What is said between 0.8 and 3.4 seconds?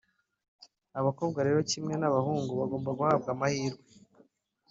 Abakobwa rero kimwe n’abahungu, bagomba guhabwa